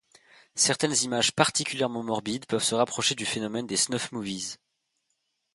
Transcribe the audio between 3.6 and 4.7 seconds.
des snuff movies.